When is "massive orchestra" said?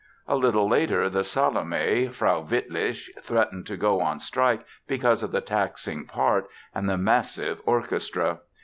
6.97-8.39